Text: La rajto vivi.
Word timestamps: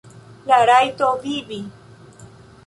La 0.51 0.57
rajto 0.69 1.11
vivi. 1.27 1.61